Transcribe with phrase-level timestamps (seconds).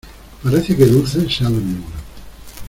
[0.43, 1.83] parece que Dulce se ha dormido.